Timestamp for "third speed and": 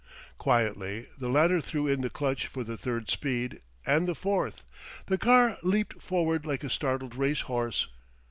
2.75-4.07